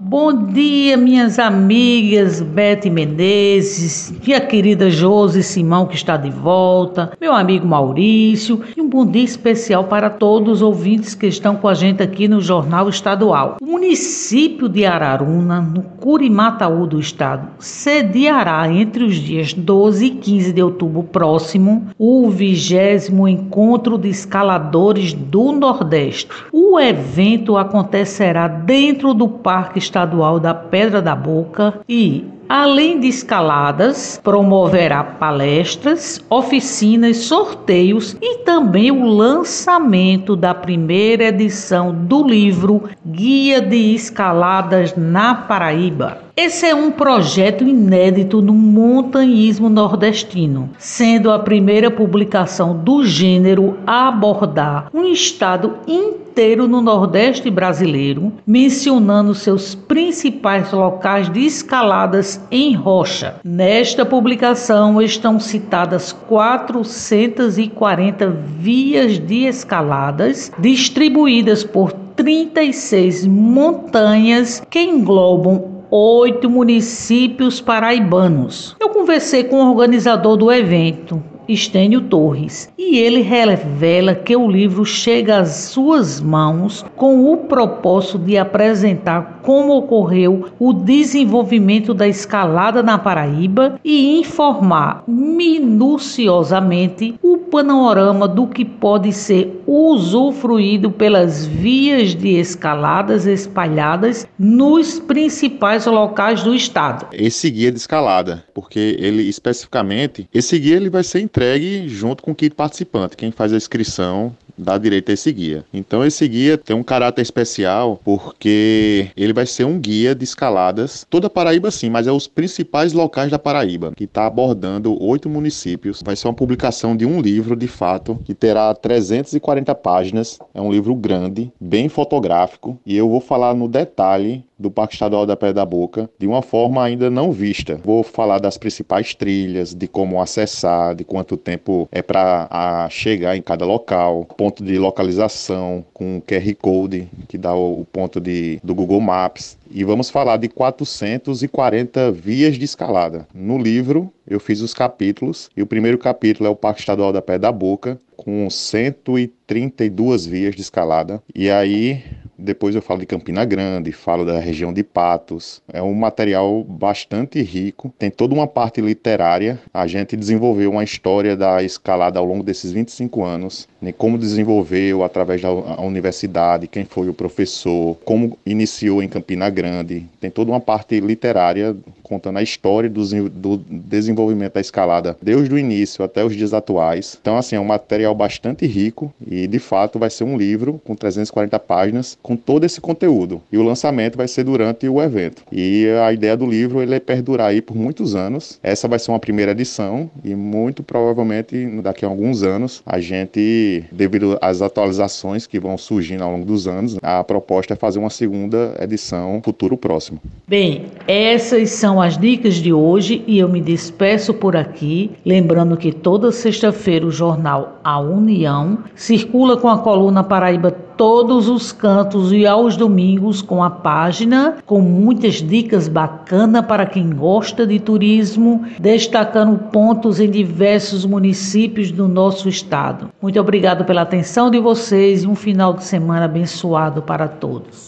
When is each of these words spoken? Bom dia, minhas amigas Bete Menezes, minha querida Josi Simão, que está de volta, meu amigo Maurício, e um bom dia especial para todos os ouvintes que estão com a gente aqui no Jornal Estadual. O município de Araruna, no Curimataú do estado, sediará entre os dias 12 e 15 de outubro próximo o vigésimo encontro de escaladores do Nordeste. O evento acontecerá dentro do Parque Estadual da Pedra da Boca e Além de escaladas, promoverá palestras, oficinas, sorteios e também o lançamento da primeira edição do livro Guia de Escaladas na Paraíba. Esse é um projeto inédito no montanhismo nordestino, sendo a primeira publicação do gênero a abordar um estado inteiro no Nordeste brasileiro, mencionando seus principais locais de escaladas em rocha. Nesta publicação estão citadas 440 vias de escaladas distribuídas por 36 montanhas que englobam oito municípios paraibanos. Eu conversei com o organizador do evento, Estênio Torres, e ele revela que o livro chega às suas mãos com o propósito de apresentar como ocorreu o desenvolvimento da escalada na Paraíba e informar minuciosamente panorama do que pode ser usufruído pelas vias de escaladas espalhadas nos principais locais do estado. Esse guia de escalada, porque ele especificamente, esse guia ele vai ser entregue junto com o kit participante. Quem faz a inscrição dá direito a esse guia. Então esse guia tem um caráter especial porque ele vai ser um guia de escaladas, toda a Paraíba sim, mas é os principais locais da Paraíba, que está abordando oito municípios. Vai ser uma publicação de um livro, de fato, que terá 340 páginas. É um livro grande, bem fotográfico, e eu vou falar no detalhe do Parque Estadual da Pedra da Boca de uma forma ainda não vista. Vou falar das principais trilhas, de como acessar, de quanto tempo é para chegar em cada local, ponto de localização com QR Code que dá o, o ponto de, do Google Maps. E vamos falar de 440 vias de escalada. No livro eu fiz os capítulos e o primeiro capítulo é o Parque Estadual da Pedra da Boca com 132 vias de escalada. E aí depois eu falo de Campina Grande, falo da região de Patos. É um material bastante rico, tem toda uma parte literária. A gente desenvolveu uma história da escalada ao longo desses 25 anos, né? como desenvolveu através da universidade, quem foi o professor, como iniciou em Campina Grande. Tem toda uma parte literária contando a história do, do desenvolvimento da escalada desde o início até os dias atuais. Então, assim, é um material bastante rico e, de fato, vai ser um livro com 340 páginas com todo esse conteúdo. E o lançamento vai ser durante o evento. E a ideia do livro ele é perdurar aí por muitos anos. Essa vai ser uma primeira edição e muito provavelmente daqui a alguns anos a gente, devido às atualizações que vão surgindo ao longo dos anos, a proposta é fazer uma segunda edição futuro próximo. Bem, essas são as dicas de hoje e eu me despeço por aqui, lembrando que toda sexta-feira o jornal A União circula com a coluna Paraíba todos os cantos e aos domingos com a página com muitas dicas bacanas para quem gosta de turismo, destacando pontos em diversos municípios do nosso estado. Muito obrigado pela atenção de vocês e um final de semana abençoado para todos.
Bom 0.00 0.46
dia, 0.46 0.96
minhas 0.96 1.40
amigas 1.40 2.40
Bete 2.40 2.88
Menezes, 2.88 4.14
minha 4.24 4.40
querida 4.40 4.88
Josi 4.88 5.42
Simão, 5.42 5.86
que 5.86 5.96
está 5.96 6.16
de 6.16 6.30
volta, 6.30 7.10
meu 7.20 7.32
amigo 7.32 7.66
Maurício, 7.66 8.62
e 8.76 8.80
um 8.80 8.88
bom 8.88 9.04
dia 9.04 9.24
especial 9.24 9.82
para 9.82 10.08
todos 10.08 10.58
os 10.58 10.62
ouvintes 10.62 11.16
que 11.16 11.26
estão 11.26 11.56
com 11.56 11.66
a 11.66 11.74
gente 11.74 12.00
aqui 12.00 12.28
no 12.28 12.40
Jornal 12.40 12.88
Estadual. 12.88 13.56
O 13.60 13.66
município 13.66 14.68
de 14.68 14.86
Araruna, 14.86 15.60
no 15.60 15.82
Curimataú 15.82 16.86
do 16.86 17.00
estado, 17.00 17.48
sediará 17.58 18.70
entre 18.72 19.02
os 19.02 19.16
dias 19.16 19.52
12 19.52 20.06
e 20.06 20.10
15 20.10 20.52
de 20.52 20.62
outubro 20.62 21.02
próximo 21.02 21.88
o 21.98 22.30
vigésimo 22.30 23.26
encontro 23.26 23.98
de 23.98 24.08
escaladores 24.08 25.12
do 25.12 25.50
Nordeste. 25.50 26.28
O 26.52 26.78
evento 26.78 27.56
acontecerá 27.56 28.46
dentro 28.46 29.12
do 29.12 29.28
Parque 29.28 29.87
Estadual 29.88 30.38
da 30.38 30.52
Pedra 30.54 31.00
da 31.00 31.16
Boca 31.16 31.80
e 31.88 32.24
Além 32.48 32.98
de 32.98 33.08
escaladas, 33.08 34.18
promoverá 34.24 35.04
palestras, 35.04 36.24
oficinas, 36.30 37.18
sorteios 37.18 38.16
e 38.22 38.38
também 38.38 38.90
o 38.90 39.04
lançamento 39.04 40.34
da 40.34 40.54
primeira 40.54 41.24
edição 41.24 41.94
do 41.94 42.26
livro 42.26 42.84
Guia 43.04 43.60
de 43.60 43.94
Escaladas 43.94 44.94
na 44.96 45.34
Paraíba. 45.34 46.22
Esse 46.34 46.66
é 46.66 46.74
um 46.74 46.90
projeto 46.90 47.64
inédito 47.64 48.40
no 48.40 48.54
montanhismo 48.54 49.68
nordestino, 49.68 50.70
sendo 50.78 51.30
a 51.30 51.38
primeira 51.40 51.90
publicação 51.90 52.78
do 52.78 53.04
gênero 53.04 53.76
a 53.86 54.08
abordar 54.08 54.88
um 54.94 55.04
estado 55.04 55.74
inteiro 55.86 56.68
no 56.68 56.80
Nordeste 56.80 57.50
brasileiro, 57.50 58.32
mencionando 58.46 59.34
seus 59.34 59.74
principais 59.74 60.70
locais 60.70 61.28
de 61.28 61.40
escaladas 61.40 62.37
em 62.50 62.74
rocha. 62.74 63.36
Nesta 63.44 64.04
publicação 64.04 65.00
estão 65.00 65.40
citadas 65.40 66.12
440 66.12 68.28
vias 68.28 69.18
de 69.18 69.44
escaladas 69.44 70.52
distribuídas 70.58 71.64
por 71.64 71.92
36 71.92 73.26
montanhas 73.26 74.62
que 74.68 74.80
englobam 74.80 75.78
oito 75.90 76.50
municípios 76.50 77.60
paraibanos. 77.60 78.76
Eu 78.80 78.90
conversei 78.90 79.44
com 79.44 79.56
o 79.56 79.70
organizador 79.70 80.36
do 80.36 80.52
evento, 80.52 81.22
Estênio 81.48 82.02
Torres, 82.02 82.70
e 82.76 82.98
ele 82.98 83.22
revela 83.22 84.14
que 84.14 84.36
o 84.36 84.50
livro 84.50 84.84
chega 84.84 85.38
às 85.38 85.48
suas 85.48 86.20
mãos 86.20 86.84
com 86.94 87.32
o 87.32 87.38
propósito 87.38 88.18
de 88.18 88.36
apresentar 88.36 89.40
como 89.42 89.76
ocorreu 89.76 90.46
o 90.58 90.72
desenvolvimento 90.72 91.94
da 91.94 92.06
escalada 92.06 92.82
na 92.82 92.98
Paraíba 92.98 93.80
e 93.82 94.18
informar 94.18 95.04
minuciosamente 95.06 97.14
panorama 97.48 98.28
do 98.28 98.46
que 98.46 98.64
pode 98.64 99.12
ser 99.12 99.62
usufruído 99.66 100.90
pelas 100.90 101.46
vias 101.46 102.14
de 102.14 102.28
escaladas 102.38 103.26
espalhadas 103.26 104.26
nos 104.38 104.98
principais 104.98 105.86
locais 105.86 106.42
do 106.42 106.54
estado. 106.54 107.06
Esse 107.12 107.50
guia 107.50 107.70
de 107.70 107.78
escalada, 107.78 108.44
porque 108.54 108.96
ele 108.98 109.22
especificamente, 109.22 110.28
esse 110.32 110.58
guia 110.58 110.76
ele 110.76 110.90
vai 110.90 111.02
ser 111.02 111.20
entregue 111.20 111.88
junto 111.88 112.22
com 112.22 112.32
o 112.32 112.34
kit 112.34 112.54
participante. 112.54 113.16
Quem 113.16 113.30
faz 113.30 113.52
a 113.52 113.56
inscrição 113.56 114.34
dá 114.58 114.76
direito 114.76 115.10
a 115.10 115.14
esse 115.14 115.30
guia. 115.30 115.64
Então 115.72 116.04
esse 116.04 116.26
guia 116.26 116.58
tem 116.58 116.74
um 116.74 116.82
caráter 116.82 117.22
especial 117.22 118.00
porque 118.04 119.08
ele 119.16 119.32
vai 119.32 119.46
ser 119.46 119.64
um 119.64 119.78
guia 119.78 120.14
de 120.14 120.24
escaladas, 120.24 121.06
toda 121.08 121.28
a 121.28 121.30
Paraíba 121.30 121.70
sim, 121.70 121.88
mas 121.88 122.06
é 122.06 122.12
os 122.12 122.26
principais 122.26 122.92
locais 122.92 123.30
da 123.30 123.38
Paraíba, 123.38 123.92
que 123.96 124.04
está 124.04 124.26
abordando 124.26 125.00
oito 125.02 125.28
municípios. 125.28 126.02
Vai 126.04 126.16
ser 126.16 126.26
uma 126.26 126.34
publicação 126.34 126.96
de 126.96 127.06
um 127.06 127.20
livro, 127.20 127.37
de 127.56 127.68
fato, 127.68 128.18
que 128.24 128.34
terá 128.34 128.74
340 128.74 129.74
páginas. 129.74 130.38
É 130.54 130.60
um 130.60 130.70
livro 130.70 130.94
grande, 130.94 131.52
bem 131.60 131.88
fotográfico, 131.88 132.78
e 132.84 132.96
eu 132.96 133.08
vou 133.08 133.20
falar 133.20 133.54
no 133.54 133.68
detalhe 133.68 134.44
do 134.58 134.70
Parque 134.70 134.94
Estadual 134.94 135.26
da 135.26 135.36
Pedra 135.36 135.54
da 135.54 135.64
Boca 135.64 136.08
de 136.18 136.26
uma 136.26 136.42
forma 136.42 136.82
ainda 136.82 137.10
não 137.10 137.32
vista. 137.32 137.80
Vou 137.84 138.02
falar 138.02 138.38
das 138.38 138.58
principais 138.58 139.14
trilhas, 139.14 139.74
de 139.74 139.86
como 139.86 140.20
acessar, 140.20 140.94
de 140.94 141.04
quanto 141.04 141.36
tempo 141.36 141.88
é 141.90 142.02
para 142.02 142.88
chegar 142.90 143.36
em 143.36 143.42
cada 143.42 143.64
local, 143.64 144.24
ponto 144.36 144.62
de 144.62 144.78
localização 144.78 145.84
com 145.92 146.20
QR 146.20 146.54
Code 146.60 147.08
que 147.28 147.38
dá 147.38 147.54
o, 147.54 147.80
o 147.80 147.84
ponto 147.84 148.20
de, 148.20 148.60
do 148.62 148.74
Google 148.74 149.00
Maps. 149.00 149.56
E 149.70 149.84
vamos 149.84 150.10
falar 150.10 150.36
de 150.38 150.48
440 150.48 152.10
vias 152.12 152.56
de 152.56 152.64
escalada. 152.64 153.26
No 153.34 153.58
livro 153.58 154.12
eu 154.26 154.38
fiz 154.38 154.60
os 154.60 154.74
capítulos 154.74 155.50
e 155.56 155.62
o 155.62 155.66
primeiro 155.66 155.98
capítulo 155.98 156.46
é 156.46 156.50
o 156.50 156.56
Parque 156.56 156.80
Estadual 156.80 157.12
da 157.12 157.22
Pedra 157.22 157.38
da 157.38 157.52
Boca 157.52 157.98
com 158.16 158.50
132 158.50 160.26
vias 160.26 160.54
de 160.54 160.62
escalada. 160.62 161.22
E 161.32 161.48
aí 161.48 162.02
depois 162.38 162.74
eu 162.74 162.80
falo 162.80 163.00
de 163.00 163.06
Campina 163.06 163.44
Grande, 163.44 163.90
falo 163.90 164.24
da 164.24 164.38
região 164.38 164.72
de 164.72 164.84
Patos. 164.84 165.60
É 165.72 165.82
um 165.82 165.92
material 165.92 166.62
bastante 166.62 167.42
rico, 167.42 167.92
tem 167.98 168.10
toda 168.10 168.32
uma 168.32 168.46
parte 168.46 168.80
literária. 168.80 169.58
A 169.74 169.88
gente 169.88 170.16
desenvolveu 170.16 170.70
uma 170.70 170.84
história 170.84 171.36
da 171.36 171.62
escalada 171.64 172.20
ao 172.20 172.24
longo 172.24 172.44
desses 172.44 172.70
25 172.70 173.24
anos, 173.24 173.68
né? 173.82 173.90
como 173.90 174.16
desenvolveu 174.16 175.02
através 175.02 175.42
da 175.42 175.50
universidade, 175.50 176.68
quem 176.68 176.84
foi 176.84 177.08
o 177.08 177.14
professor, 177.14 177.96
como 178.04 178.38
iniciou 178.46 179.02
em 179.02 179.08
Campina 179.08 179.50
Grande. 179.50 180.06
Tem 180.20 180.30
toda 180.30 180.52
uma 180.52 180.60
parte 180.60 181.00
literária 181.00 181.76
contando 182.08 182.38
a 182.38 182.42
história 182.42 182.88
do, 182.88 183.28
do 183.28 183.56
desenvolvimento 183.68 184.54
da 184.54 184.60
escalada 184.60 185.16
desde 185.22 185.54
o 185.54 185.58
início 185.58 186.04
até 186.04 186.24
os 186.24 186.34
dias 186.34 186.54
atuais. 186.54 187.18
Então, 187.20 187.36
assim, 187.36 187.56
é 187.56 187.60
um 187.60 187.64
material 187.64 188.14
bastante 188.14 188.66
rico 188.66 189.12
e, 189.26 189.46
de 189.46 189.58
fato, 189.58 189.98
vai 189.98 190.10
ser 190.10 190.24
um 190.24 190.36
livro 190.36 190.80
com 190.84 190.94
340 190.94 191.58
páginas 191.58 192.18
com 192.22 192.36
todo 192.36 192.64
esse 192.64 192.80
conteúdo. 192.80 193.40
E 193.52 193.58
o 193.58 193.62
lançamento 193.62 194.16
vai 194.16 194.28
ser 194.28 194.44
durante 194.44 194.88
o 194.88 195.02
evento. 195.02 195.42
E 195.52 195.86
a 196.04 196.12
ideia 196.12 196.36
do 196.36 196.46
livro 196.46 196.82
ele 196.82 196.94
é 196.94 197.00
perdurar 197.00 197.48
aí 197.48 197.60
por 197.60 197.76
muitos 197.76 198.14
anos. 198.14 198.58
Essa 198.62 198.88
vai 198.88 198.98
ser 198.98 199.10
uma 199.10 199.20
primeira 199.20 199.52
edição 199.52 200.10
e 200.24 200.34
muito 200.34 200.82
provavelmente 200.82 201.66
daqui 201.82 202.04
a 202.04 202.08
alguns 202.08 202.42
anos 202.42 202.82
a 202.86 203.00
gente, 203.00 203.84
devido 203.92 204.38
às 204.40 204.62
atualizações 204.62 205.46
que 205.46 205.58
vão 205.58 205.76
surgindo 205.76 206.24
ao 206.24 206.32
longo 206.32 206.44
dos 206.44 206.66
anos, 206.66 206.96
a 207.02 207.22
proposta 207.22 207.74
é 207.74 207.76
fazer 207.76 207.98
uma 207.98 208.10
segunda 208.10 208.74
edição 208.80 209.40
futuro 209.42 209.76
próximo. 209.76 210.20
Bem, 210.46 210.86
essas 211.06 211.70
são 211.98 212.02
as 212.02 212.16
dicas 212.16 212.54
de 212.54 212.72
hoje 212.72 213.24
e 213.26 213.40
eu 213.40 213.48
me 213.48 213.60
despeço 213.60 214.32
por 214.32 214.54
aqui, 214.54 215.10
lembrando 215.26 215.76
que 215.76 215.90
toda 215.90 216.30
sexta-feira 216.30 217.04
o 217.04 217.10
jornal 217.10 217.80
A 217.82 217.98
União 217.98 218.78
circula 218.94 219.56
com 219.56 219.68
a 219.68 219.78
coluna 219.78 220.22
Paraíba 220.22 220.70
todos 220.70 221.48
os 221.48 221.72
cantos 221.72 222.32
e 222.32 222.46
aos 222.46 222.76
domingos 222.76 223.42
com 223.42 223.64
a 223.64 223.70
página 223.70 224.58
com 224.64 224.80
muitas 224.80 225.42
dicas 225.42 225.88
bacanas 225.88 226.64
para 226.66 226.86
quem 226.86 227.10
gosta 227.10 227.66
de 227.66 227.80
turismo, 227.80 228.64
destacando 228.78 229.58
pontos 229.70 230.20
em 230.20 230.30
diversos 230.30 231.04
municípios 231.04 231.90
do 231.90 232.06
nosso 232.06 232.48
estado. 232.48 233.08
Muito 233.20 233.40
obrigado 233.40 233.84
pela 233.84 234.02
atenção 234.02 234.52
de 234.52 234.60
vocês 234.60 235.24
e 235.24 235.26
um 235.26 235.34
final 235.34 235.72
de 235.72 235.82
semana 235.82 236.26
abençoado 236.26 237.02
para 237.02 237.26
todos. 237.26 237.86